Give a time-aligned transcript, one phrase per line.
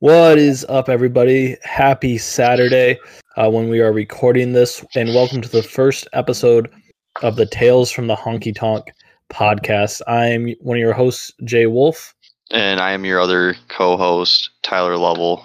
[0.00, 1.56] What is up, everybody?
[1.64, 3.00] Happy Saturday
[3.36, 6.70] uh, when we are recording this, and welcome to the first episode
[7.22, 8.84] of the Tales from the Honky Tonk
[9.28, 10.00] podcast.
[10.06, 12.14] I'm one of your hosts, Jay Wolf.
[12.52, 15.44] And I am your other co host, Tyler Lovell.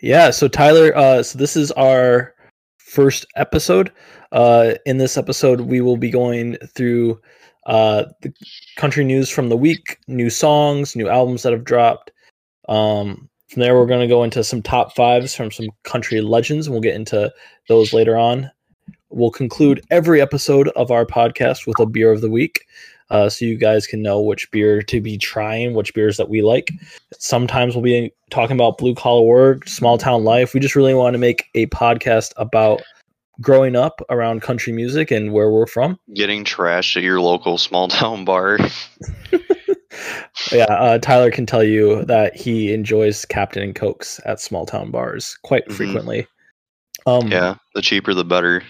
[0.00, 2.36] Yeah, so Tyler, uh, so this is our
[2.78, 3.90] first episode.
[4.30, 7.20] Uh, in this episode, we will be going through
[7.66, 8.32] uh, the
[8.76, 12.12] country news from the week, new songs, new albums that have dropped.
[12.68, 16.66] Um, from there, we're going to go into some top fives from some country legends,
[16.66, 17.32] and we'll get into
[17.68, 18.50] those later on.
[19.10, 22.66] We'll conclude every episode of our podcast with a beer of the week.
[23.10, 26.40] Uh, so you guys can know which beer to be trying, which beers that we
[26.40, 26.72] like.
[27.18, 30.54] Sometimes we'll be talking about blue collar work, small town life.
[30.54, 32.80] We just really want to make a podcast about
[33.42, 35.98] growing up around country music and where we're from.
[36.14, 38.58] Getting trashed at your local small town bar.
[40.52, 44.90] yeah, uh, Tyler can tell you that he enjoys Captain and Cokes at small town
[44.90, 45.72] bars quite Mhm.
[45.72, 46.26] frequently.
[47.06, 48.62] Um, yeah, the cheaper the better.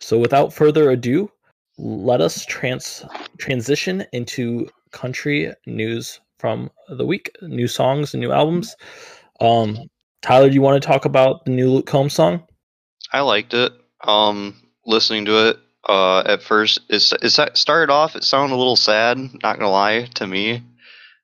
[0.00, 1.30] So without further ado,
[1.78, 3.04] let us trans
[3.38, 8.74] transition into country news from the week, new songs and new albums.
[9.40, 9.78] Um,
[10.22, 12.42] Tyler, do you want to talk about the new Luke Combs song?
[13.12, 13.72] I liked it.
[14.04, 18.16] Um, listening to it, uh, at first, it's it started off.
[18.16, 20.62] It sounded a little sad, not gonna lie to me,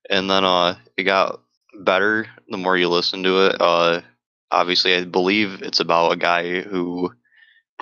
[0.08, 1.40] and then uh, it got
[1.80, 3.56] better the more you listen to it.
[3.60, 4.00] Uh,
[4.50, 7.12] obviously, I believe it's about a guy who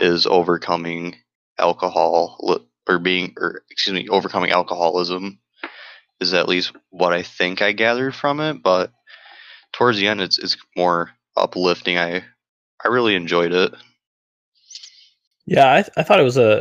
[0.01, 1.17] is overcoming
[1.59, 5.39] alcohol or being or excuse me, overcoming alcoholism
[6.21, 8.63] is at least what I think I gathered from it.
[8.63, 8.93] But
[9.73, 11.99] towards the end, it's it's more uplifting.
[11.99, 12.25] I
[12.83, 13.75] I really enjoyed it.
[15.51, 16.61] Yeah, I, I thought it was a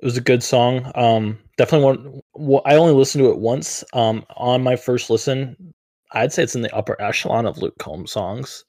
[0.00, 0.90] it was a good song.
[0.94, 2.20] Um, definitely one.
[2.34, 3.84] wa- I only listened to it once.
[3.92, 5.74] Um, on my first listen,
[6.12, 8.64] I'd say it's in the upper echelon of Luke Combs songs.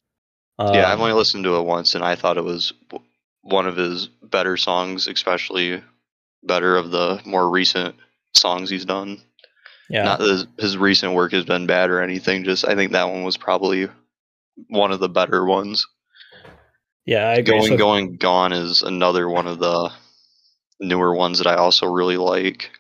[0.60, 2.74] yeah, I've Um, only listened to it once, and I thought it was
[3.42, 5.82] one of his better songs, especially
[6.44, 7.96] better of the more recent
[8.36, 9.22] songs he's done.
[9.90, 10.04] yeah.
[10.04, 12.44] Not that his, his recent work has been bad or anything.
[12.44, 13.88] Just I think that one was probably
[14.68, 15.86] one of the better ones.
[17.06, 17.60] Yeah, I agree.
[17.60, 19.92] Going, So- going, gone is another one of the
[20.80, 22.72] newer ones that I also really like.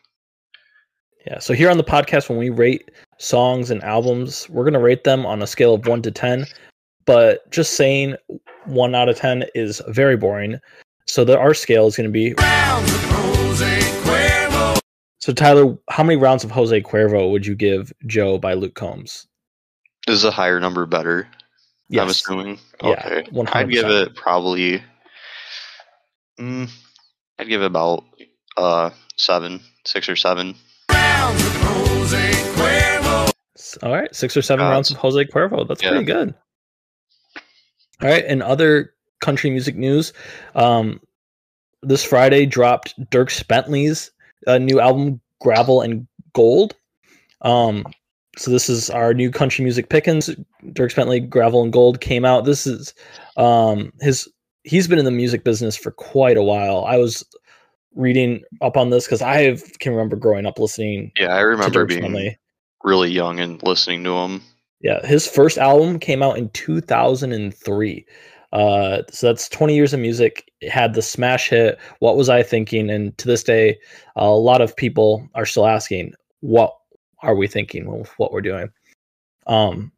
[1.27, 1.39] Yeah.
[1.39, 5.25] So here on the podcast, when we rate songs and albums, we're gonna rate them
[5.25, 6.45] on a scale of one to ten.
[7.05, 8.15] But just saying
[8.65, 10.59] one out of ten is very boring.
[11.07, 12.33] So the, our scale is gonna be.
[15.19, 19.25] So Tyler, how many rounds of Jose Cuervo would you give Joe by Luke Combs?
[20.07, 21.27] Is a higher number better?
[21.89, 22.09] I'm Yes.
[22.11, 22.59] assuming.
[22.83, 23.29] Yeah, Okay.
[23.31, 23.55] 100%.
[23.55, 24.83] I'd give it probably.
[26.39, 26.69] Mm,
[27.39, 28.03] I'd give it about
[28.57, 30.55] uh seven, six or seven.
[33.57, 35.67] S- All right, six or seven Uh, rounds of Jose Cuervo.
[35.67, 35.89] That's yeah.
[35.91, 36.33] pretty good.
[38.01, 40.11] All right, and other country music news.
[40.55, 40.99] Um,
[41.81, 44.11] this Friday dropped Dierks Bentley's
[44.47, 46.75] uh, new album, Gravel and Gold.
[47.41, 47.85] Um,
[48.37, 50.29] so this is our new country music pickings.
[50.67, 52.45] Dierks Bentley, Gravel and Gold came out.
[52.45, 52.93] This is
[53.37, 54.29] um, his.
[54.63, 56.85] He's been in the music business for quite a while.
[56.85, 57.23] I was
[57.95, 61.85] reading up on this because I have, can remember growing up listening Yeah, I remember
[61.85, 62.37] being Bentley.
[62.83, 64.41] really young and listening to him.
[64.81, 68.05] Yeah, his first album came out in 2003.
[68.53, 70.51] Uh, so that's 20 years of music.
[70.61, 72.89] It had the smash hit, What Was I Thinking?
[72.89, 73.77] And to this day,
[74.15, 76.73] a lot of people are still asking, What
[77.25, 78.69] are we thinking with what we're doing?
[79.47, 79.91] Um,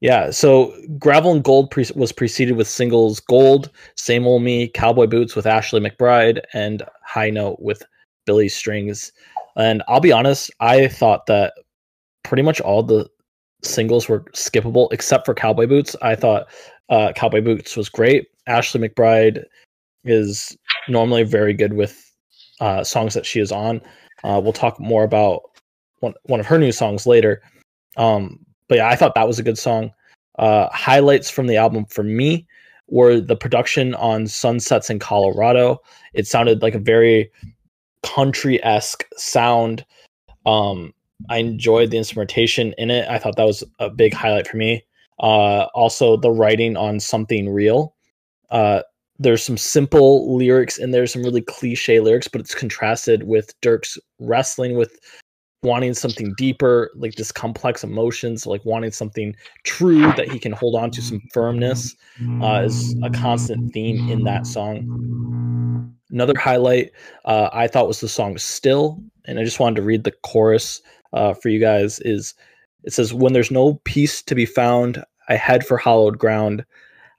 [0.00, 5.06] yeah, so Gravel and Gold pre- was preceded with singles Gold, Same Old Me, Cowboy
[5.06, 7.82] Boots with Ashley McBryde, and High Note with
[8.26, 9.10] Billy Strings.
[9.56, 11.54] And I'll be honest, I thought that
[12.22, 13.08] pretty much all the
[13.64, 15.96] singles were skippable except for Cowboy Boots.
[16.00, 16.48] I thought
[16.90, 18.28] uh, Cowboy Boots was great.
[18.46, 19.44] Ashley McBryde
[20.04, 20.56] is
[20.88, 22.12] normally very good with
[22.60, 23.80] uh, songs that she is on.
[24.22, 25.42] Uh, we'll talk more about
[26.00, 27.42] one, one of her new songs later.
[27.96, 29.90] Um, but yeah, I thought that was a good song.
[30.38, 32.46] Uh, highlights from the album for me
[32.88, 35.80] were the production on Sunsets in Colorado.
[36.14, 37.30] It sounded like a very
[38.02, 39.84] country esque sound.
[40.46, 40.94] Um,
[41.28, 43.08] I enjoyed the instrumentation in it.
[43.08, 44.84] I thought that was a big highlight for me.
[45.20, 47.94] Uh, also, the writing on Something Real.
[48.50, 48.82] Uh,
[49.18, 53.98] there's some simple lyrics in there, some really cliche lyrics, but it's contrasted with Dierks'
[54.20, 54.96] wrestling with
[55.62, 59.34] wanting something deeper, like this complex emotions, like wanting something
[59.64, 61.96] true that he can hold on to, some firmness,
[62.42, 65.94] uh, is a constant theme in that song.
[66.10, 66.92] Another highlight
[67.24, 70.80] uh, I thought was the song "Still," and I just wanted to read the chorus
[71.12, 71.98] uh, for you guys.
[72.00, 72.34] Is
[72.84, 76.64] it says, "When there's no peace to be found, I head for hallowed ground.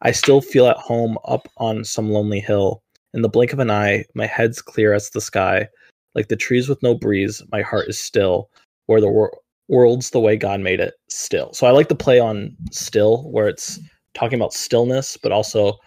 [0.02, 2.82] I still feel at home up on some lonely hill.
[3.14, 5.68] In the blink of an eye, my head's clear as the sky.
[6.16, 8.50] Like the trees with no breeze, my heart is still.
[8.88, 11.54] Where the wor- world's the way God made it, still.
[11.54, 13.80] So I like the play on still, where it's
[14.16, 15.78] talking about stillness, but also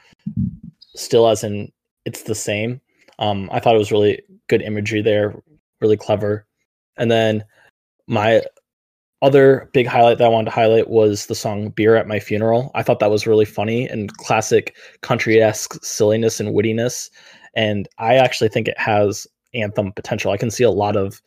[0.95, 1.71] still as in
[2.05, 2.81] it's the same.
[3.19, 5.35] Um, I thought it was really good imagery there,
[5.81, 6.47] really clever.
[6.97, 7.45] And then
[8.07, 8.43] my
[9.23, 12.71] other big highlight that I wanted to highlight was the song Beer at My Funeral.
[12.75, 17.09] I thought that was really funny and classic country esque silliness and wittiness.
[17.55, 20.33] And I actually think it has anthem potential.
[20.33, 21.21] I can see a lot of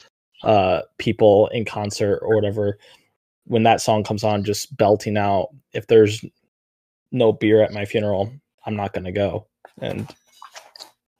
[0.43, 2.77] uh, people in concert or whatever
[3.45, 6.23] when that song comes on just belting out if there's
[7.11, 8.31] no beer at my funeral
[8.65, 9.45] i'm not going to go
[9.81, 10.13] and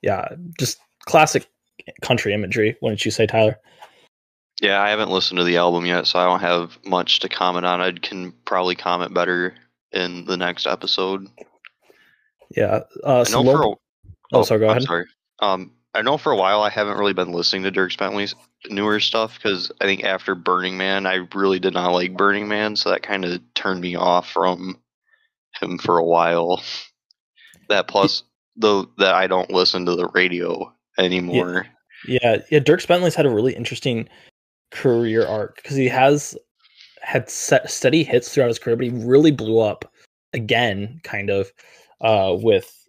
[0.02, 1.46] yeah just classic
[2.02, 3.56] country imagery wouldn't you say tyler
[4.60, 7.64] Yeah, I haven't listened to the album yet, so I don't have much to comment
[7.66, 7.80] on.
[7.80, 9.54] I can probably comment better
[9.92, 11.26] in the next episode.
[12.56, 13.72] yeah uh, so know low- for
[14.34, 15.04] a, oh, sorry go I'm ahead sorry.
[15.40, 18.34] Um, I know for a while I haven't really been listening to Dierks Bentley's
[18.68, 22.76] newer stuff because I think after Burning Man, I really did not like Burning Man,
[22.76, 24.78] so that kind of turned me off from
[25.60, 26.62] him for a while.
[27.68, 28.22] That plus
[28.56, 31.66] the that I don't listen to the radio anymore.
[32.06, 32.60] Yeah, yeah.
[32.60, 34.08] Dierks Bentley's had a really interesting
[34.70, 36.36] career arc because he has
[37.00, 39.90] had set steady hits throughout his career, but he really blew up
[40.32, 41.50] again, kind of,
[42.02, 42.85] uh, with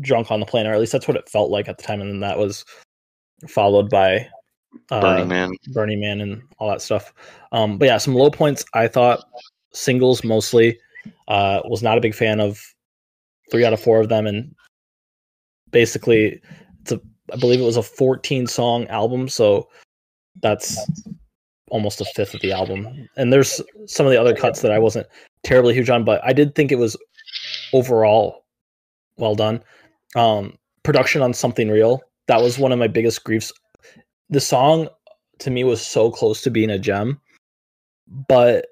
[0.00, 2.00] "Drunk on the Plane," or at least that's what it felt like at the time,
[2.00, 2.64] and then that was
[3.48, 4.28] followed by
[4.90, 5.50] uh, Burning Man.
[5.72, 7.12] Burning Man and all that stuff.
[7.52, 8.64] Um, but yeah, some low points.
[8.74, 9.24] I thought
[9.72, 10.78] singles mostly.
[11.28, 12.60] Uh, was not a big fan of
[13.50, 14.54] three out of four of them, and
[15.70, 16.40] basically,
[16.82, 17.00] it's a
[17.32, 19.68] I believe it was a 14 song album, so
[20.42, 20.78] that's
[21.70, 23.08] almost a fifth of the album.
[23.16, 25.06] And there's some of the other cuts that I wasn't
[25.44, 26.96] terribly huge on, but I did think it was
[27.72, 28.44] overall
[29.16, 29.62] well done.
[30.16, 33.52] Um, production on something real that was one of my biggest griefs.
[34.30, 34.88] The song
[35.40, 37.20] to me was so close to being a gem,
[38.28, 38.66] but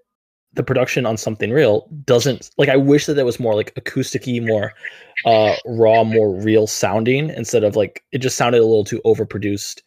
[0.52, 4.46] the production on something real doesn't like I wish that there was more like acousticy,
[4.46, 4.72] more
[5.24, 9.82] uh raw, more real sounding instead of like it just sounded a little too overproduced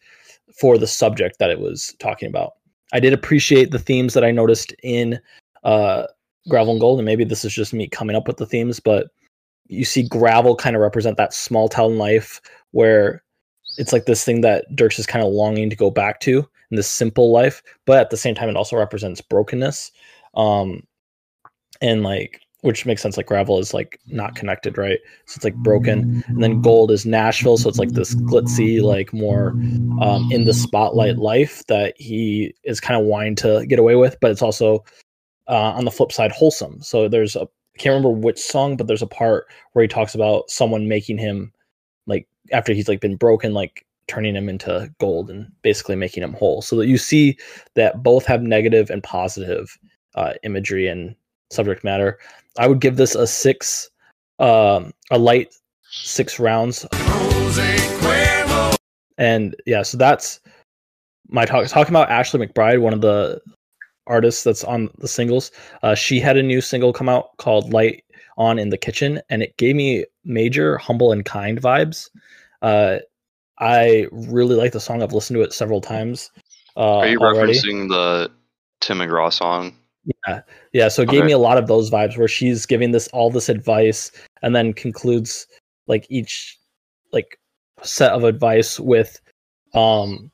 [0.58, 2.54] for the subject that it was talking about.
[2.92, 5.20] I did appreciate the themes that I noticed in
[5.64, 6.04] uh
[6.48, 9.08] Gravel and Gold, and maybe this is just me coming up with the themes, but
[9.70, 12.40] you see gravel kind of represent that small town life
[12.72, 13.22] where
[13.78, 16.38] it's like this thing that Dierks is kind of longing to go back to
[16.70, 19.92] in this simple life, but at the same time, it also represents brokenness.
[20.34, 20.82] Um,
[21.80, 23.16] and like, which makes sense.
[23.16, 24.98] Like gravel is like not connected, right?
[25.26, 29.12] So it's like broken, and then gold is Nashville, so it's like this glitzy, like
[29.14, 29.50] more
[30.02, 34.16] um, in the spotlight life that he is kind of wanting to get away with,
[34.20, 34.84] but it's also
[35.48, 36.82] uh, on the flip side wholesome.
[36.82, 37.48] So there's a
[37.80, 41.50] can't remember which song, but there's a part where he talks about someone making him
[42.06, 46.34] like after he's like been broken, like turning him into gold and basically making him
[46.34, 46.60] whole.
[46.60, 47.38] So that you see
[47.76, 49.78] that both have negative and positive
[50.14, 51.16] uh, imagery and
[51.50, 52.18] subject matter.
[52.58, 53.88] I would give this a six,
[54.40, 55.54] um, a light
[55.90, 56.86] six rounds.
[59.16, 60.40] And yeah, so that's
[61.28, 61.66] my talk.
[61.68, 63.40] Talking about Ashley McBryde, one of the
[64.10, 65.50] artists that's on the singles.
[65.82, 68.04] Uh, she had a new single come out called "Light
[68.36, 72.10] On in the Kitchen," and it gave me major "Humble and Kind" vibes.
[72.60, 72.98] Uh,
[73.58, 75.02] I really like the song.
[75.02, 76.30] I've listened to it several times.
[76.76, 77.52] Uh, Are you already.
[77.52, 78.30] referencing the
[78.80, 79.74] Tim McGraw song?
[80.26, 80.40] Yeah,
[80.72, 80.88] yeah.
[80.88, 83.48] So it gave me a lot of those vibes where she's giving this all this
[83.48, 84.10] advice
[84.42, 85.46] and then concludes
[85.86, 86.58] like each
[87.12, 87.38] like
[87.82, 89.20] set of advice with
[89.74, 90.30] um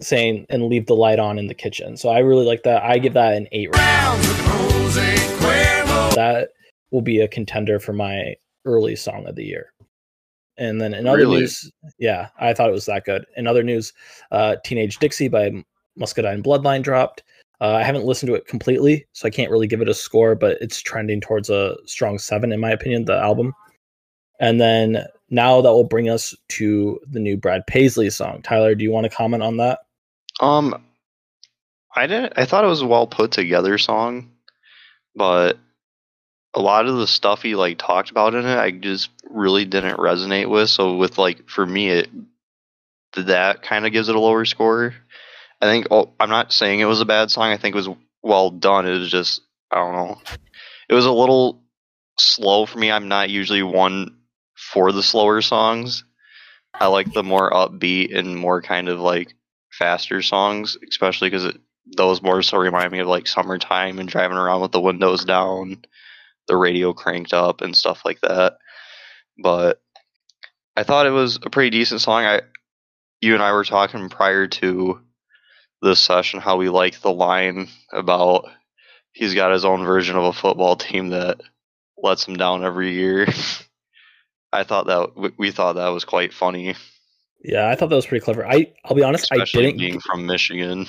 [0.00, 1.96] saying and leave the light on in the kitchen.
[1.96, 2.82] So I really like that.
[2.82, 3.72] I give that an eight.
[6.14, 6.50] That
[6.90, 8.34] will be a contender for my
[8.64, 9.72] early song of the year.
[10.56, 11.40] And then in other Really?
[11.40, 13.26] news, yeah, I thought it was that good.
[13.36, 13.92] In other news,
[14.30, 15.50] uh, Teenage Dixie by
[15.96, 17.24] Muscadine Bloodline dropped.
[17.60, 20.34] Uh, I haven't listened to it completely, so I can't really give it a score,
[20.34, 23.52] but it's trending towards a strong seven, in my opinion, the album.
[24.40, 28.42] And then now that will bring us to the new Brad Paisley song.
[28.42, 29.80] Tyler, do you want to comment on that?
[30.40, 30.82] Um,
[31.94, 32.34] I didn't.
[32.36, 34.30] I thought it was a well put together song,
[35.14, 35.58] but
[36.54, 39.98] a lot of the stuff he like talked about in it, I just really didn't
[39.98, 40.70] resonate with.
[40.70, 42.08] So with like for me, it
[43.16, 44.94] that kind of gives it a lower score.
[45.60, 47.50] I think oh, I'm not saying it was a bad song.
[47.50, 47.88] I think it was
[48.22, 48.86] well done.
[48.86, 50.20] It was just I don't know.
[50.88, 51.62] It was a little
[52.18, 52.90] slow for me.
[52.90, 54.16] I'm not usually one
[54.54, 56.04] for the slower songs.
[56.72, 59.34] I like the more upbeat and more kind of like
[59.70, 61.56] faster songs, especially because
[61.96, 65.84] those more so remind me of like summertime and driving around with the windows down.
[66.46, 68.58] the radio cranked up and stuff like that.
[69.38, 69.80] But
[70.76, 72.24] I thought it was a pretty decent song.
[72.24, 72.42] I
[73.20, 75.00] you and I were talking prior to
[75.80, 78.46] this session how we like the line about
[79.12, 81.40] he's got his own version of a football team that
[81.96, 83.26] lets him down every year.
[84.54, 86.76] I thought that we thought that was quite funny.
[87.42, 88.46] Yeah, I thought that was pretty clever.
[88.46, 90.86] I I'll be honest, Especially I didn't being from Michigan.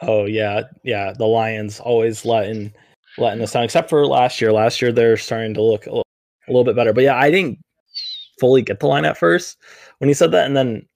[0.00, 1.12] Oh yeah, yeah.
[1.12, 2.72] The Lions always letting
[3.18, 4.52] letting us down, except for last year.
[4.52, 6.06] Last year they're starting to look a little,
[6.46, 6.92] a little bit better.
[6.92, 7.58] But yeah, I didn't
[8.38, 9.58] fully get the line at first
[9.98, 10.86] when he said that, and then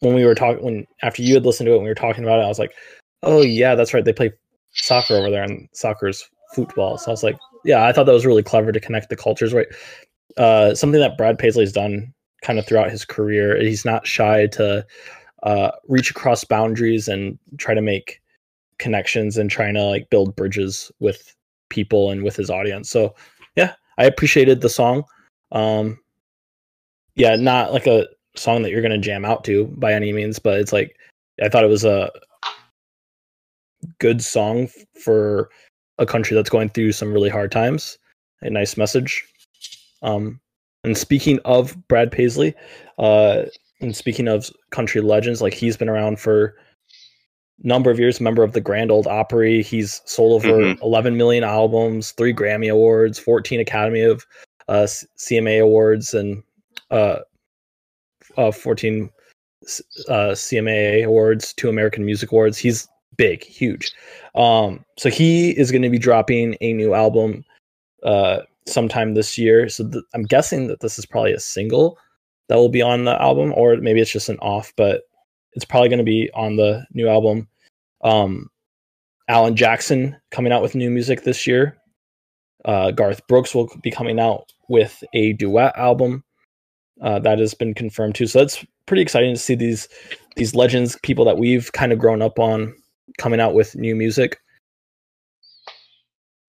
[0.00, 2.22] when we were talking, when after you had listened to it, and we were talking
[2.22, 2.74] about it, I was like,
[3.22, 4.04] oh yeah, that's right.
[4.04, 4.30] They play
[4.74, 6.98] soccer over there, and soccer's football.
[6.98, 9.52] So I was like, yeah, I thought that was really clever to connect the cultures,
[9.54, 9.66] right?
[10.36, 13.60] Uh, something that Brad Paisley's done kind of throughout his career.
[13.60, 14.86] He's not shy to
[15.42, 18.20] uh, reach across boundaries and try to make
[18.78, 21.34] connections and trying to like build bridges with
[21.70, 22.90] people and with his audience.
[22.90, 23.14] So
[23.56, 25.04] yeah, I appreciated the song.
[25.52, 25.98] Um,
[27.14, 30.60] yeah, not like a song that you're gonna jam out to by any means, but
[30.60, 30.96] it's like
[31.42, 32.10] I thought it was a
[33.98, 34.68] good song
[35.02, 35.50] for
[35.98, 37.98] a country that's going through some really hard times.
[38.42, 39.26] A nice message.
[40.06, 40.40] Um,
[40.84, 42.54] and speaking of Brad Paisley,
[42.98, 43.42] uh,
[43.80, 46.54] and speaking of country legends, like he's been around for
[47.62, 49.62] a number of years, member of the Grand Ole Opry.
[49.62, 50.82] He's sold over Mhm.
[50.82, 54.24] 11 million albums, three Grammy Awards, 14 Academy of
[54.68, 54.86] uh,
[55.16, 56.42] CMA Awards, and
[56.90, 57.18] uh,
[58.36, 59.10] uh, 14
[60.08, 62.58] uh, CMA Awards, two American Music Awards.
[62.58, 62.86] He's
[63.16, 63.92] big, huge.
[64.34, 67.44] Um, so he is going to be dropping a new album
[68.02, 69.68] uh, sometime this year.
[69.68, 71.98] So th- I'm guessing that this is probably a single
[72.48, 75.02] that will be on the album, or maybe it's just an off, but
[75.52, 77.48] it's probably going to be on the new album.
[78.02, 78.50] Um,
[79.28, 81.76] Alan Jackson coming out with new music this year.
[82.64, 86.24] Uh, Garth Brooks will be coming out with a duet album
[87.00, 88.26] uh, that has been confirmed too.
[88.26, 89.88] So that's pretty exciting to see these
[90.36, 92.74] these legends, people that we've kind of grown up on,
[93.18, 94.38] coming out with new music.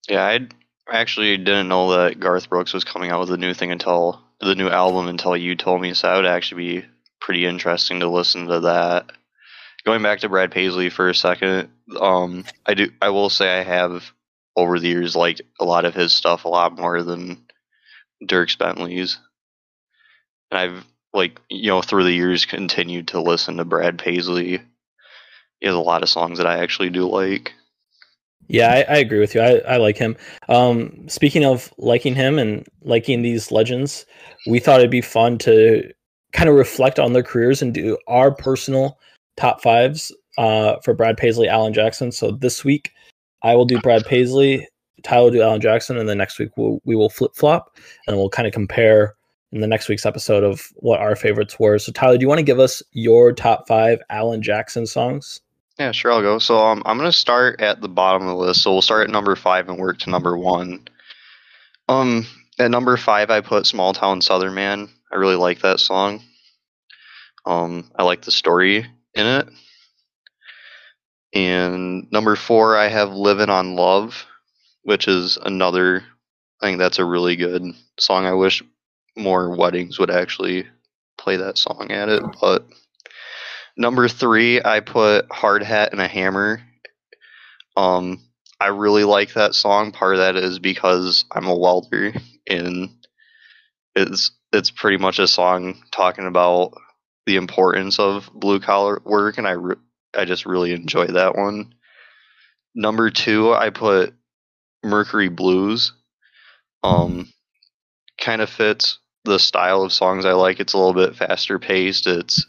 [0.08, 0.38] Yeah,
[0.90, 4.22] I actually didn't know that Garth Brooks was coming out with a new thing until
[4.40, 5.92] the new album until you told me.
[5.94, 6.86] So that would actually be
[7.20, 9.10] pretty interesting to listen to that.
[9.84, 11.68] Going back to Brad Paisley for a second,
[12.00, 12.90] um, I do.
[13.02, 14.12] I will say I have
[14.56, 17.46] over the years liked a lot of his stuff a lot more than
[18.22, 19.18] Dierks Bentley's,
[20.50, 24.60] and I've like you know through the years continued to listen to Brad Paisley.
[25.60, 27.52] He has a lot of songs that I actually do like.
[28.48, 29.42] Yeah, I, I agree with you.
[29.42, 30.16] I, I like him.
[30.48, 34.06] Um, speaking of liking him and liking these legends,
[34.46, 35.88] we thought it'd be fun to
[36.32, 38.98] kind of reflect on their careers and do our personal
[39.36, 42.10] top fives uh, for Brad Paisley, Alan Jackson.
[42.10, 42.92] So this week,
[43.42, 44.66] I will do Brad Paisley,
[45.02, 47.76] Tyler will do Alan Jackson, and then next week we'll, we will flip flop
[48.06, 49.14] and we'll kind of compare
[49.52, 51.78] in the next week's episode of what our favorites were.
[51.78, 55.40] So Tyler, do you want to give us your top five Alan Jackson songs?
[55.78, 56.38] Yeah, sure, I'll go.
[56.38, 58.62] So um, I'm gonna start at the bottom of the list.
[58.62, 60.88] So we'll start at number five and work to number one.
[61.88, 62.26] Um,
[62.58, 66.20] at number five, I put "Small Town Southern Man." I really like that song.
[67.46, 68.78] Um, I like the story
[69.14, 69.48] in it.
[71.32, 74.26] And number four, I have "Living on Love,"
[74.82, 76.02] which is another.
[76.60, 77.62] I think that's a really good
[78.00, 78.26] song.
[78.26, 78.64] I wish
[79.16, 80.66] more weddings would actually
[81.16, 82.66] play that song at it, but
[83.78, 86.60] Number three, I put Hard Hat and a Hammer.
[87.76, 88.20] Um,
[88.60, 89.92] I really like that song.
[89.92, 92.12] Part of that is because I'm a welder,
[92.48, 92.90] and
[93.94, 96.72] it's it's pretty much a song talking about
[97.24, 99.76] the importance of blue collar work, and I re-
[100.12, 101.72] I just really enjoy that one.
[102.74, 104.12] Number two, I put
[104.82, 105.92] Mercury Blues.
[106.82, 107.28] Um,
[108.20, 110.58] kind of fits the style of songs I like.
[110.58, 112.08] It's a little bit faster paced.
[112.08, 112.44] It's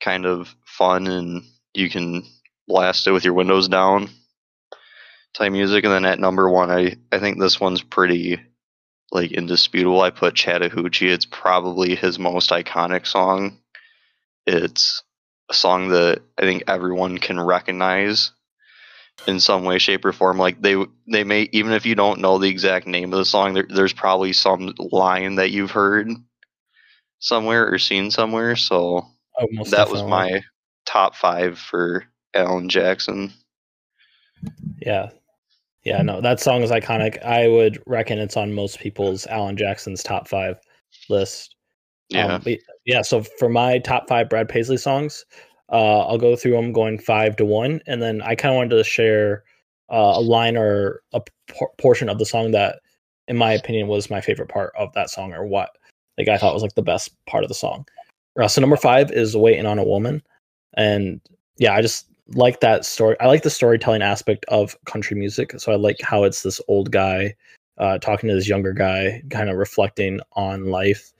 [0.00, 2.24] kind of fun and you can
[2.66, 4.08] blast it with your windows down
[5.34, 5.84] type music.
[5.84, 8.40] And then at number one i i think this one's pretty
[9.12, 10.00] like indisputable.
[10.00, 11.08] I put chattahoochee.
[11.08, 13.58] It's probably his most iconic song.
[14.46, 15.02] It's
[15.50, 18.32] a song that i think everyone can recognize
[19.26, 20.38] in some way shape or form.
[20.38, 20.76] Like they
[21.10, 23.92] they may even if you don't know the exact name of the song there, there's
[23.92, 26.10] probably some line that you've heard
[27.18, 28.56] somewhere or seen somewhere.
[28.56, 29.06] So
[29.38, 30.42] Oh, that was my
[30.86, 33.32] top five for Alan Jackson.
[34.80, 35.10] Yeah.
[35.84, 37.22] Yeah, no, that song is iconic.
[37.22, 40.58] I would reckon it's on most people's Alan Jackson's top five
[41.10, 41.56] list.
[42.08, 42.44] Yeah, Um,
[42.86, 43.02] yeah.
[43.02, 45.24] So for my top five Brad Paisley songs,
[45.70, 48.76] uh, I'll go through them going five to one, and then I kind of wanted
[48.76, 49.44] to share
[49.90, 52.80] uh, a line or a por- portion of the song that
[53.28, 55.70] in my opinion, was my favorite part of that song, or what
[56.18, 57.86] like I thought was like the best part of the song.
[58.40, 60.22] Uh, so number five is "Waiting on a Woman,"
[60.76, 61.20] and
[61.56, 63.16] yeah, I just like that story.
[63.20, 65.58] I like the storytelling aspect of country music.
[65.58, 67.34] So I like how it's this old guy
[67.78, 71.12] uh, talking to this younger guy, kind of reflecting on life.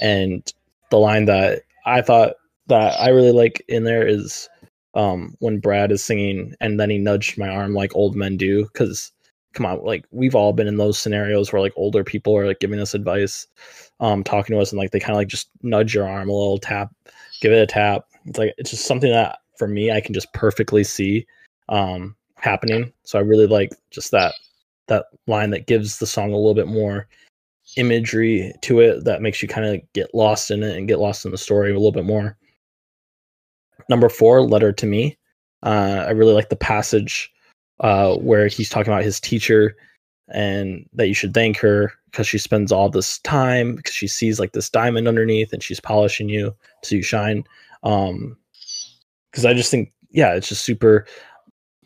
[0.00, 0.52] And
[0.90, 2.34] the line that I thought
[2.66, 4.48] that I really like in there is
[4.94, 8.64] um, when Brad is singing, and then he nudged my arm like old men do.
[8.64, 9.12] Because
[9.52, 12.60] come on, like we've all been in those scenarios where like older people are like
[12.60, 13.46] giving us advice,
[14.00, 16.32] um, talking to us, and like they kind of like just nudge your arm a
[16.32, 16.94] little tap,
[17.40, 18.04] give it a tap.
[18.26, 21.26] It's like it's just something that for me I can just perfectly see
[21.68, 22.92] um, happening.
[23.04, 24.34] So I really like just that
[24.86, 27.08] that line that gives the song a little bit more
[27.76, 31.24] imagery to it that makes you kind of get lost in it and get lost
[31.24, 32.36] in the story a little bit more.
[33.88, 35.16] Number four, letter to me.
[35.62, 37.32] Uh, I really like the passage
[37.80, 39.76] uh, where he's talking about his teacher
[40.28, 44.38] and that you should thank her because she spends all this time because she sees
[44.38, 47.44] like this diamond underneath and she's polishing you so you shine.
[47.82, 48.36] Um,
[49.30, 51.06] because I just think, yeah, it's just super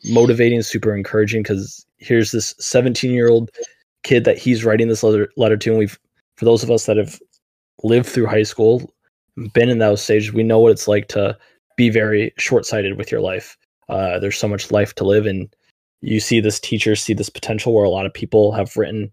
[0.05, 1.43] motivating, super encouraging.
[1.43, 3.51] Because here's this 17 year old
[4.03, 5.99] kid that he's writing this letter letter to, and we've
[6.37, 7.21] for those of us that have
[7.83, 8.91] lived through high school,
[9.53, 11.37] been in those stages, we know what it's like to
[11.77, 13.57] be very short sighted with your life.
[13.89, 15.55] Uh, there's so much life to live, and
[16.05, 19.11] you see this teacher see this potential where a lot of people have written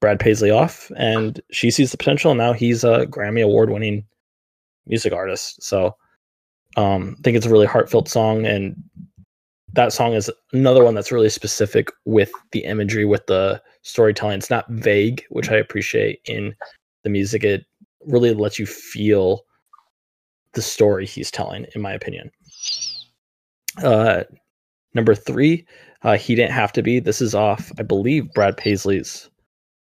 [0.00, 2.32] Brad Paisley off, and she sees the potential.
[2.32, 4.04] And now he's a Grammy award winning
[4.86, 5.62] music artist.
[5.62, 5.96] So
[6.76, 8.76] um, I think it's a really heartfelt song, and
[9.72, 14.38] that song is another one that's really specific with the imagery, with the storytelling.
[14.38, 16.56] It's not vague, which I appreciate in
[17.04, 17.44] the music.
[17.44, 17.64] It
[18.04, 19.42] really lets you feel
[20.54, 22.30] the story he's telling, in my opinion.
[23.82, 24.24] Uh,
[24.94, 25.66] number three,
[26.06, 27.00] uh, he didn't have to be.
[27.00, 29.28] This is off, I believe, Brad Paisley's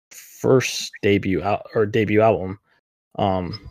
[0.09, 2.57] first debut out or debut album.
[3.15, 3.69] Um,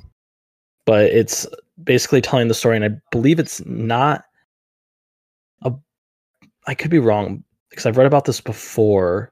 [0.84, 1.46] but it's
[1.82, 4.24] basically telling the story, and I believe it's not
[5.62, 5.72] a.
[6.66, 9.30] I could be wrong because I've read about this before,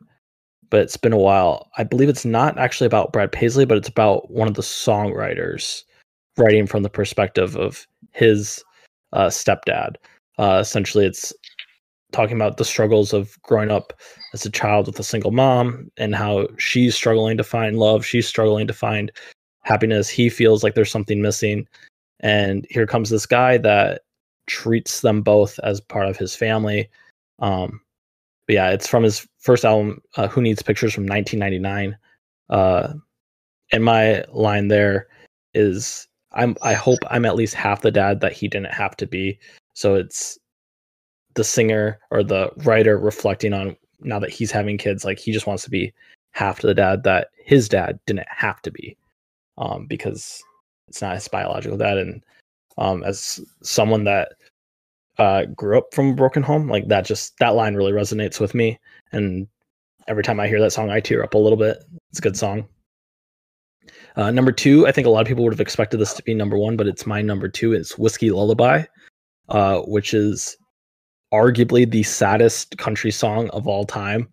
[0.70, 1.68] but it's been a while.
[1.76, 5.82] I believe it's not actually about Brad Paisley, but it's about one of the songwriters
[6.38, 8.64] writing from the perspective of his
[9.12, 9.96] uh, stepdad.
[10.38, 11.34] Uh, essentially, it's
[12.12, 13.92] talking about the struggles of growing up
[14.32, 18.26] as a child with a single mom and how she's struggling to find love, she's
[18.26, 19.12] struggling to find
[19.62, 20.08] happiness.
[20.08, 21.66] He feels like there's something missing.
[22.20, 24.02] And here comes this guy that
[24.46, 26.88] treats them both as part of his family.
[27.38, 27.80] Um,
[28.46, 31.96] but yeah, it's from his first album, uh, Who Needs Pictures from 1999.
[32.50, 32.94] Uh,
[33.72, 35.06] and my line there
[35.54, 39.06] is I'm I hope I'm at least half the dad that he didn't have to
[39.06, 39.38] be.
[39.74, 40.38] So it's
[41.34, 45.46] the singer or the writer reflecting on now that he's having kids, like he just
[45.46, 45.92] wants to be
[46.32, 48.96] half the dad that his dad didn't have to be
[49.58, 50.42] um, because
[50.88, 51.98] it's not his biological dad.
[51.98, 52.24] And
[52.78, 54.32] um, as someone that
[55.18, 58.54] uh, grew up from a broken home, like that just that line really resonates with
[58.54, 58.78] me.
[59.12, 59.46] And
[60.08, 61.84] every time I hear that song, I tear up a little bit.
[62.10, 62.66] It's a good song.
[64.16, 66.34] Uh, number two, I think a lot of people would have expected this to be
[66.34, 67.72] number one, but it's my number two.
[67.72, 68.84] It's Whiskey Lullaby,
[69.48, 70.56] uh, which is
[71.32, 74.28] arguably the saddest country song of all time.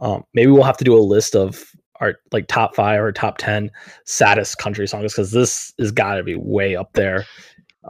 [0.00, 1.64] Um, maybe we'll have to do a list of
[2.00, 3.70] our like top five or top ten
[4.04, 7.26] saddest country songs because this has got to be way up there.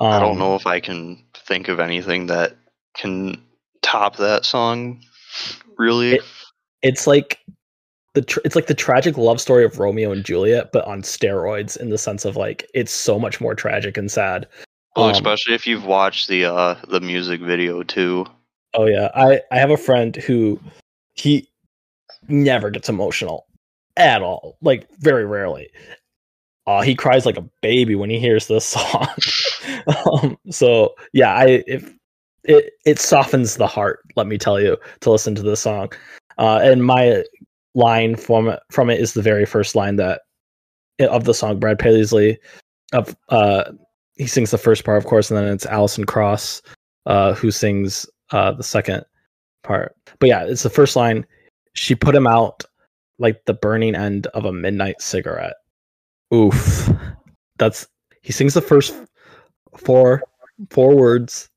[0.01, 2.57] Um, I don't know um, if I can think of anything that
[2.97, 3.43] can
[3.83, 5.01] top that song.
[5.79, 6.23] Really, it,
[6.83, 7.39] it's like
[8.15, 11.77] the tr- it's like the tragic love story of Romeo and Juliet, but on steroids
[11.77, 14.47] in the sense of like it's so much more tragic and sad.
[14.97, 18.27] Well, um, especially if you've watched the uh the music video too.
[18.75, 20.61] Oh yeah, I I have a friend who
[21.15, 21.49] he
[22.29, 23.47] never gets emotional
[23.97, 25.71] at all, like very rarely.
[26.67, 29.09] Uh, he cries like a baby when he hears this song.
[30.07, 31.95] um, so yeah, I if
[32.45, 35.93] it it softens the heart, let me tell you, to listen to this song.
[36.39, 37.23] Uh, and my
[37.75, 40.23] line from from it is the very first line that
[41.01, 42.39] of the song Brad Paisley
[42.93, 43.73] of uh
[44.17, 46.63] he sings the first part of course and then it's Alison Krauss
[47.07, 49.05] uh who sings uh, the second
[49.63, 49.95] part.
[50.19, 51.25] But yeah, it's the first line.
[51.75, 52.65] She put him out
[53.21, 55.55] like the burning end of a midnight cigarette.
[56.35, 56.91] Oof.
[57.59, 57.87] That's
[58.23, 58.93] he sings the first
[59.77, 60.23] four
[60.71, 61.49] four words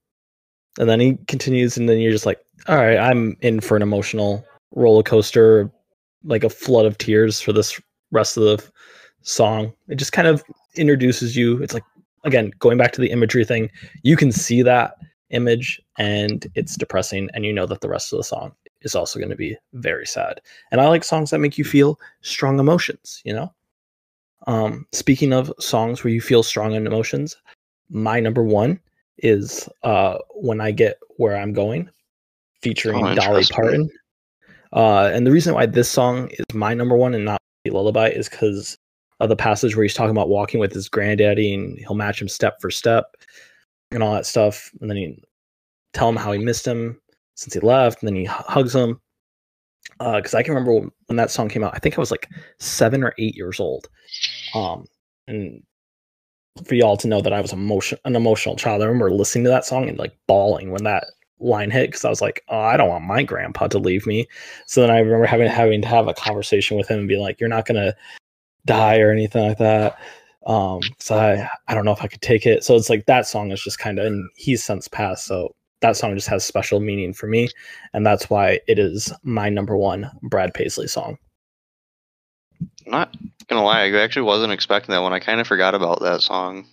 [0.80, 3.82] and then he continues and then you're just like, all right, I'm in for an
[3.82, 5.72] emotional roller coaster,
[6.24, 8.72] like a flood of tears for this rest of the
[9.24, 9.74] song.
[9.88, 10.44] It just kind of
[10.76, 11.62] introduces you.
[11.64, 11.84] It's like
[12.24, 13.72] again, going back to the imagery thing,
[14.04, 14.94] you can see that
[15.30, 19.20] image and it's depressing and you know that the rest of the song is also
[19.20, 20.40] going to be very sad.
[20.72, 23.54] And I like songs that make you feel strong emotions, you know?
[24.46, 27.36] Um, speaking of songs where you feel strong emotions,
[27.90, 28.80] my number one
[29.18, 31.90] is uh, When I Get Where I'm Going,
[32.62, 33.44] featuring Oh, Dolly.
[33.52, 33.90] Parton.
[34.74, 38.10] Uh, and the reason why this song is my number one and not the Lullaby
[38.10, 38.78] is because
[39.20, 42.28] of the passage where he's talking about walking with his granddaddy and he'll match him
[42.28, 43.16] step for step
[43.92, 44.72] and all that stuff.
[44.82, 45.24] And then he
[45.94, 47.00] tell him how he missed him
[47.36, 49.00] since he left, and then he hugs him.
[50.00, 51.74] Because I can remember when, when that song came out.
[51.74, 53.88] I think I was like seven or eight years old.
[54.54, 54.86] Um,
[55.28, 55.64] and
[56.66, 59.50] for y'all to know that I was emotion an emotional child, I remember listening to
[59.50, 61.06] that song and like bawling when that
[61.40, 64.28] line hit because I was like, oh, I don't want my grandpa to leave me.
[64.66, 67.40] So then I remember having having to have a conversation with him and be like,
[67.40, 67.96] you're not gonna
[68.66, 70.00] die or anything like that.
[70.48, 72.64] Um, so I I don't know if I could take it.
[72.64, 75.96] So it's like that song is just kind of and he's since passed, so that
[75.96, 77.50] song just has special meaning for me,
[77.94, 81.18] and that's why it is my number one Brad Paisley song.
[82.86, 83.16] I'm not
[83.48, 85.14] gonna lie, I actually wasn't expecting that one.
[85.14, 86.66] I kind of forgot about that song.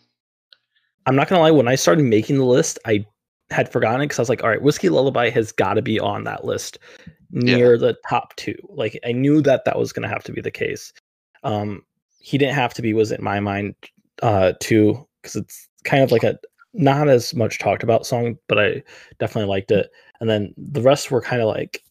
[1.07, 3.05] I'm not gonna lie, when I started making the list, I
[3.51, 6.01] had forgotten it because I was like, all right, Whiskey Lullaby has got to be
[6.01, 6.79] on that list
[7.33, 8.57] near the top two.
[8.71, 10.93] Like I knew that that was gonna have to be the case.
[11.43, 11.83] Um,
[12.25, 13.75] he didn't have to be was in my mind
[14.23, 16.39] uh too because it's kind of like a
[16.73, 18.83] not as much talked about song, but I
[19.21, 19.91] definitely liked it.
[20.21, 21.83] And then the rest were kind of like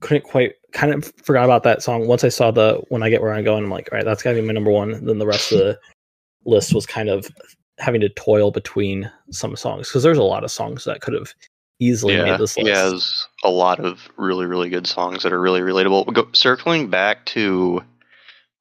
[0.00, 2.06] couldn't quite kind of forgot about that song.
[2.06, 4.22] Once I saw the when I get where I'm going, I'm like, all right, that's
[4.22, 5.04] gotta be my number one.
[5.04, 5.78] Then the rest of the
[6.44, 7.30] list was kind of
[7.78, 11.32] having to toil between some songs because there's a lot of songs that could have
[11.78, 12.68] easily yeah, made this list.
[12.68, 16.12] he has a lot of really, really good songs that are really relatable.
[16.12, 17.82] Go, circling back to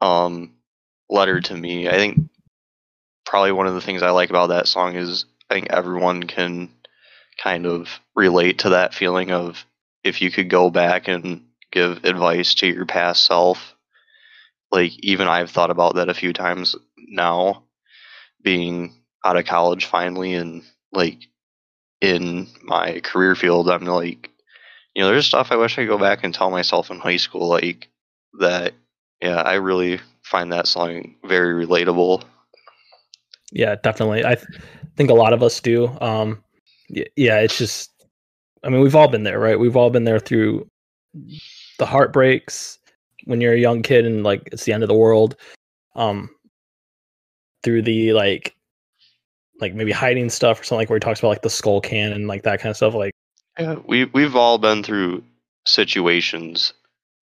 [0.02, 0.54] um,
[1.10, 2.30] "Letter to Me," I think
[3.26, 6.70] probably one of the things I like about that song is I think everyone can
[7.42, 9.66] kind of relate to that feeling of
[10.04, 13.76] if you could go back and give advice to your past self.
[14.72, 17.64] Like even I've thought about that a few times now,
[18.42, 18.94] being
[19.26, 21.20] out of college finally and like
[22.02, 24.30] in my career field, I'm like,
[24.96, 27.18] you know, there's stuff I wish I could go back and tell myself in high
[27.18, 27.90] school, like
[28.40, 28.74] that.
[29.22, 32.24] Yeah, I really find that song very relatable.
[33.52, 34.24] Yeah, definitely.
[34.26, 34.48] I th-
[34.96, 35.90] think a lot of us do.
[36.02, 36.44] Um,
[36.90, 37.92] yeah, it's just,
[38.64, 39.60] I mean, we've all been there, right?
[39.60, 40.68] We've all been there through
[41.80, 42.78] the heartbreaks
[43.26, 45.36] when you're a young kid and like it's the end of the world.
[45.96, 46.30] Um,
[47.64, 48.56] through the like,
[49.60, 52.14] like maybe hiding stuff or something like where he talks about like the skull can
[52.14, 52.94] and like that kind of stuff.
[52.94, 53.14] Like,
[53.60, 55.24] Yeah, we we've all been through
[55.66, 56.74] situations,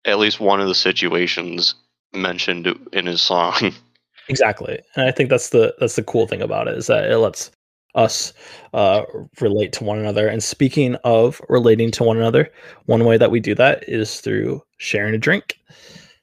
[0.04, 1.74] at least one of the situations
[2.16, 3.55] mentioned in his song.
[4.29, 7.18] Exactly, and I think that's the that's the cool thing about it is that it
[7.18, 7.52] lets
[7.96, 8.33] us
[8.74, 9.02] uh,
[9.40, 10.29] relate to one another.
[10.29, 12.50] And speaking of relating to one another,
[12.85, 15.59] one way that we do that is through sharing a drink.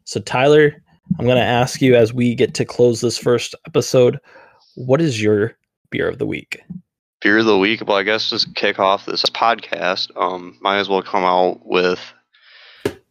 [0.06, 0.84] So Tyler,
[1.19, 4.19] I'm going to ask you as we get to close this first episode,
[4.75, 5.58] what is your
[5.89, 6.62] beer of the week?
[7.21, 7.86] Beer of the week.
[7.86, 10.12] Well, I guess just kick off this podcast.
[10.15, 11.99] Um, might as well come out with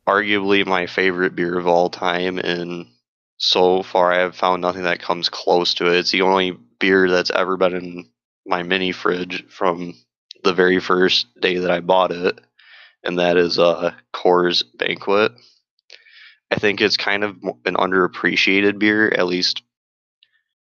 [0.07, 2.87] arguably my favorite beer of all time, and
[3.39, 5.99] so far I have found nothing that comes close to it.
[5.99, 8.11] It's the only beer that's ever been in
[8.47, 9.95] my mini fridge from
[10.45, 12.41] the very first day that I bought it,
[13.05, 15.33] and that is uh, Coors Banquet.
[16.51, 19.63] I think it's kind of an underappreciated beer, at least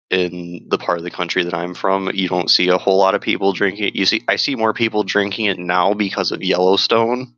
[0.10, 2.10] in the part of the country that I'm from.
[2.13, 3.96] You don't see a whole lot of people drinking it.
[3.96, 7.34] You see, I see more people drinking it now because of Yellowstone,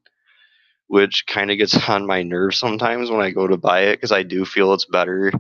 [0.88, 4.12] which kind of gets on my nerves sometimes when I go to buy it because
[4.12, 5.32] I do feel it's better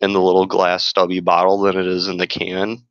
[0.00, 2.84] in the little glass stubby bottle than it is in the can.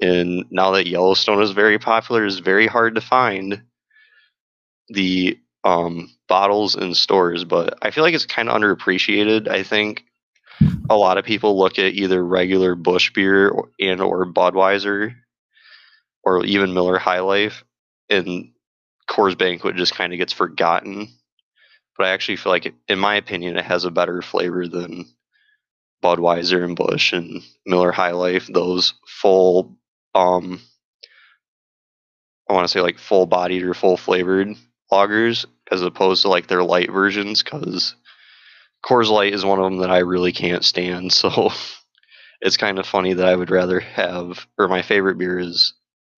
[0.00, 3.62] And now that Yellowstone is very popular, it's very hard to find
[4.88, 7.44] the um, bottles in stores.
[7.44, 9.48] But I feel like it's kind of underappreciated.
[9.48, 10.04] I think
[10.90, 15.14] a lot of people look at either regular Busch beer and or Budweiser
[16.24, 17.64] or even Miller High Life,
[18.08, 18.51] and
[19.12, 21.08] Coors Banquet just kind of gets forgotten.
[21.98, 25.04] But I actually feel like, it, in my opinion, it has a better flavor than
[26.02, 28.48] Budweiser and Busch and Miller High Life.
[28.52, 29.76] Those full,
[30.14, 30.62] um,
[32.48, 34.56] I want to say like full bodied or full flavored
[34.90, 37.94] lagers, as opposed to like their light versions, because
[38.82, 41.12] Coors Light is one of them that I really can't stand.
[41.22, 41.50] So
[42.40, 45.74] it's kind of funny that I would rather have, or my favorite beer is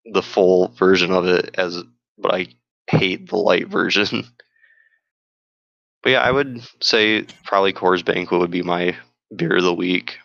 [0.06, 1.82] the full version of it, as
[2.16, 2.46] but I
[2.88, 4.24] hate the light version.
[6.02, 8.94] But yeah, I would say probably Coors Banquet would be my
[9.34, 10.18] beer of the week.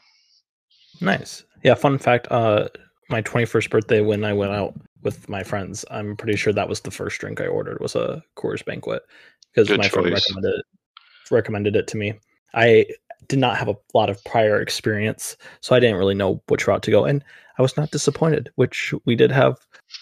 [0.99, 1.45] Nice.
[1.63, 2.67] Yeah, fun fact, uh
[3.09, 6.81] my 21st birthday when I went out with my friends, I'm pretty sure that was
[6.81, 9.03] the first drink I ordered was a Coors Banquet.
[9.53, 10.65] because my friend recommended it,
[11.31, 12.13] recommended it to me.
[12.53, 12.85] I
[13.27, 16.83] did not have a lot of prior experience, so I didn't really know which route
[16.83, 17.23] to go, and
[17.57, 18.51] I was not disappointed.
[18.55, 19.57] Which we did have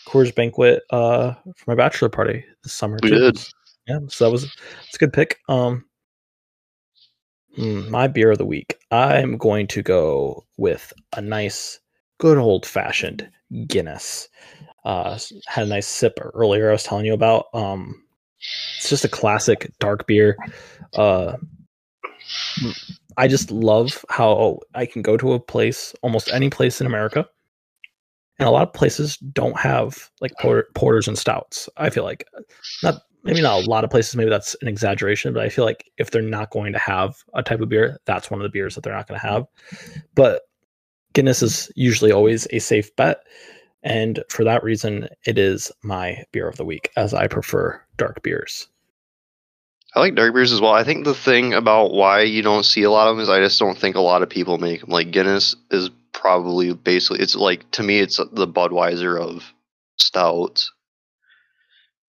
[0.07, 2.99] Coors Banquet uh, for my bachelor party this summer.
[3.01, 3.19] We too.
[3.19, 3.47] did.
[3.87, 5.39] Yeah, so that was it's a good pick.
[5.49, 5.85] Um,
[7.55, 8.77] hmm, my beer of the week.
[8.91, 11.79] I'm going to go with a nice,
[12.19, 13.29] good old fashioned
[13.67, 14.27] Guinness.
[14.83, 16.69] Uh, had a nice sip earlier.
[16.69, 17.47] I was telling you about.
[17.53, 18.03] Um,
[18.77, 20.37] it's just a classic dark beer.
[20.95, 21.33] Uh,
[22.63, 22.73] m-
[23.17, 27.27] I just love how I can go to a place, almost any place in America,
[28.39, 31.67] and a lot of places don't have like porter, porters and stouts.
[31.77, 32.25] I feel like
[32.83, 34.15] not maybe not a lot of places.
[34.15, 37.43] Maybe that's an exaggeration, but I feel like if they're not going to have a
[37.43, 39.45] type of beer, that's one of the beers that they're not going to have.
[40.15, 40.43] But
[41.13, 43.25] Guinness is usually always a safe bet.
[43.83, 48.21] And for that reason, it is my beer of the week, as I prefer dark
[48.21, 48.67] beers.
[49.95, 50.73] I like dark beers as well.
[50.73, 53.39] I think the thing about why you don't see a lot of them is I
[53.39, 54.89] just don't think a lot of people make them.
[54.89, 59.53] Like Guinness is probably basically it's like to me it's the Budweiser of
[59.97, 60.71] stouts,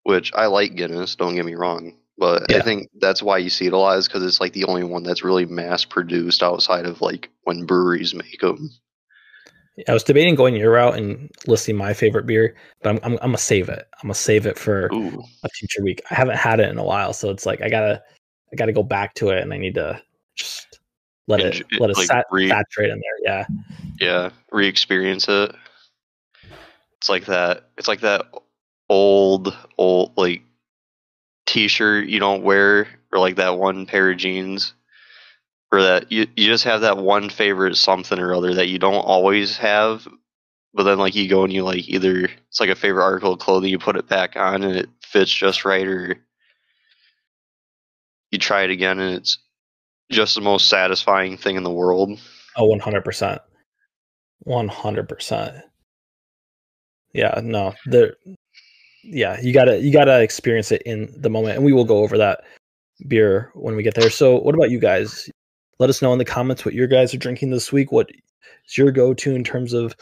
[0.03, 1.17] which I like Guinness.
[1.17, 4.09] Don't get me wrong, but I think that's why you see it a lot is
[4.09, 8.15] because it's like the only one that's really mass produced outside of like when breweries
[8.15, 8.71] make them.
[9.87, 13.29] I was debating going your route and listing my favorite beer, but I'm, I'm, I'm
[13.29, 13.87] gonna save it.
[13.95, 16.03] I'm gonna save it for Ooh, a future week.
[16.11, 18.03] I haven't had it in a while, so it's like I gotta
[18.53, 20.03] I gotta go back to it, and I need to
[20.35, 20.81] just
[21.29, 23.19] let it Enj- let it like, sat, re- saturate in there.
[23.23, 23.47] Yeah,
[24.01, 25.55] yeah, re-experience it.
[26.97, 27.69] It's like that.
[27.77, 28.27] It's like that
[28.89, 30.43] old, old like
[31.47, 34.75] t-shirt you don't wear, or like that one pair of jeans,
[35.71, 38.95] or that you you just have that one favorite something or other that you don't
[38.95, 40.09] always have,
[40.75, 43.39] but then like you go and you like either it's like a favorite article of
[43.39, 46.17] clothing, you put it back on and it fits just right, or
[48.31, 49.39] you try it again and it's
[50.11, 52.19] just the most satisfying thing in the world.
[52.57, 53.41] oh, one hundred percent,
[54.41, 55.57] one hundred percent.
[57.13, 58.15] Yeah, no, there.
[59.03, 62.19] Yeah, you gotta you gotta experience it in the moment, and we will go over
[62.19, 62.41] that
[63.07, 64.11] beer when we get there.
[64.11, 65.31] So, what about you guys?
[65.79, 67.93] Let us know in the comments what your guys are drinking this week.
[67.93, 68.11] What
[68.67, 69.95] is your go-to in terms of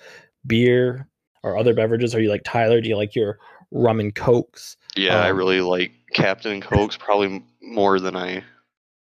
[0.47, 1.07] beer
[1.43, 2.15] or other beverages?
[2.15, 2.81] Are you like Tyler?
[2.81, 3.39] Do you like your
[3.71, 4.77] rum and cokes?
[4.97, 8.43] Yeah, I Um, really like Captain Coke's probably more than I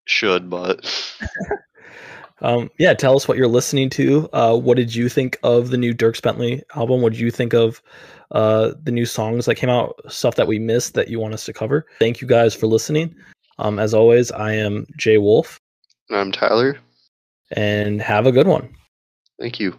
[0.06, 0.86] should, but
[2.42, 4.26] Um, yeah, tell us what you're listening to.
[4.32, 7.02] Uh, what did you think of the new Dierks Bentley album?
[7.02, 7.82] What did you think of
[8.30, 10.00] uh, the new songs that came out?
[10.08, 11.84] Stuff that we missed that you want us to cover?
[11.98, 13.14] Thank you guys for listening.
[13.58, 15.60] Um, as always, I am Jay Wolf,
[16.10, 16.78] I'm Tyler.
[17.52, 18.74] and have a good one.
[19.38, 19.78] Thank you.